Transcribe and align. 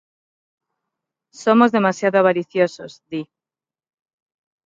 Somos 1.43 1.73
demasiado 1.77 2.15
avariciosos, 2.19 2.91
di. 3.09 3.21